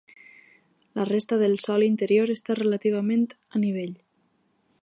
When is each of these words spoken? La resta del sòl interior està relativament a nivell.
La 0.99 1.05
resta 1.09 1.37
del 1.43 1.53
sòl 1.67 1.87
interior 1.89 2.35
està 2.39 2.57
relativament 2.63 3.29
a 3.59 3.63
nivell. 3.67 3.97